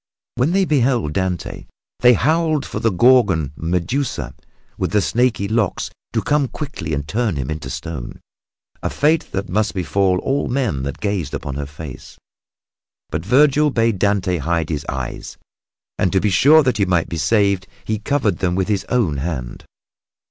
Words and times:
When 0.33 0.51
they 0.53 0.65
beheld 0.65 1.13
Dante 1.13 1.67
they 1.99 2.13
howled 2.13 2.65
for 2.65 2.79
the 2.79 2.89
Gorgon, 2.89 3.53
Medusa, 3.55 4.33
with 4.75 4.93
the 4.93 4.99
snaky 4.99 5.47
locks 5.47 5.91
to 6.13 6.23
come 6.23 6.47
quickly 6.47 6.95
and 6.95 7.07
turn 7.07 7.35
him 7.35 7.51
into 7.51 7.69
stone 7.69 8.19
a 8.81 8.89
fate 8.89 9.31
that 9.31 9.47
must 9.47 9.75
befall 9.75 10.17
all 10.21 10.47
men 10.47 10.81
that 10.81 11.01
gazed 11.01 11.35
upon 11.35 11.53
her 11.53 11.67
face. 11.67 12.17
But 13.11 13.23
Vergil 13.23 13.69
bade 13.69 13.99
Dante 13.99 14.37
hide 14.37 14.69
his 14.69 14.87
eyes, 14.89 15.37
and 15.99 16.11
to 16.13 16.19
be 16.19 16.31
sure 16.31 16.63
that 16.63 16.77
he 16.77 16.85
might 16.85 17.07
be 17.07 17.17
saved 17.17 17.67
he 17.85 17.99
covered 17.99 18.39
them 18.39 18.55
with 18.55 18.69
his 18.69 18.87
own 18.89 19.17
hand. 19.17 19.65